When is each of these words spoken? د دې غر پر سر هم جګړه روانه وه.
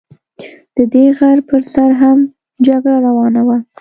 د 0.75 0.77
دې 0.93 1.05
غر 1.17 1.37
پر 1.49 1.61
سر 1.73 1.89
هم 2.01 2.17
جګړه 2.67 2.97
روانه 3.07 3.41
وه. 3.47 3.57